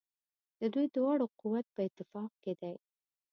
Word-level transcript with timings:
د 0.59 0.61
دوی 0.73 0.85
دواړو 0.95 1.25
قوت 1.39 1.65
په 1.75 1.81
اتفاق 1.87 2.31
کې 2.43 2.53
دی. 2.61 2.75